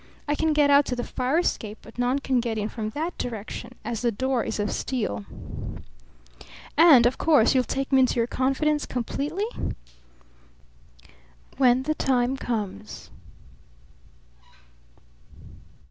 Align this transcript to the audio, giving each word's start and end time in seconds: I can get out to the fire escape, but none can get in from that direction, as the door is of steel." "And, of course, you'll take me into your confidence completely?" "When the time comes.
I 0.27 0.33
can 0.33 0.51
get 0.53 0.71
out 0.71 0.85
to 0.87 0.95
the 0.95 1.03
fire 1.03 1.37
escape, 1.37 1.77
but 1.83 1.99
none 1.99 2.17
can 2.17 2.39
get 2.39 2.57
in 2.57 2.69
from 2.69 2.89
that 2.89 3.15
direction, 3.19 3.75
as 3.85 4.01
the 4.01 4.11
door 4.11 4.43
is 4.43 4.59
of 4.59 4.71
steel." 4.71 5.25
"And, 6.75 7.05
of 7.05 7.19
course, 7.19 7.53
you'll 7.53 7.63
take 7.65 7.91
me 7.91 7.99
into 7.99 8.15
your 8.15 8.25
confidence 8.25 8.87
completely?" 8.87 9.45
"When 11.57 11.83
the 11.83 11.93
time 11.93 12.35
comes. 12.35 13.11